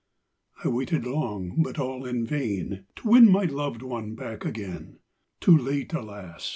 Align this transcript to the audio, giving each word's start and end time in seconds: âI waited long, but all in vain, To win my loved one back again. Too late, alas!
âI 0.63 0.73
waited 0.73 1.05
long, 1.05 1.61
but 1.61 1.77
all 1.77 2.07
in 2.07 2.25
vain, 2.25 2.85
To 2.95 3.09
win 3.09 3.31
my 3.31 3.43
loved 3.43 3.83
one 3.83 4.15
back 4.15 4.43
again. 4.45 4.97
Too 5.39 5.55
late, 5.55 5.93
alas! 5.93 6.49